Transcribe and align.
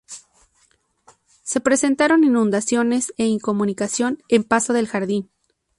Se 1.43 1.59
presentaron 1.59 2.23
inundaciones 2.23 3.13
e 3.19 3.27
incomunicación 3.27 4.23
en 4.29 4.43
Paso 4.43 4.73
del 4.73 4.87
Jardín. 4.87 5.29